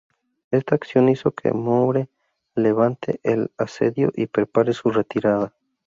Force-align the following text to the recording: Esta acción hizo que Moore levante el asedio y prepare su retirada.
Esta 0.49 0.73
acción 0.73 1.09
hizo 1.09 1.29
que 1.29 1.53
Moore 1.53 2.09
levante 2.55 3.19
el 3.21 3.51
asedio 3.59 4.11
y 4.15 4.25
prepare 4.25 4.73
su 4.73 4.89
retirada. 4.89 5.53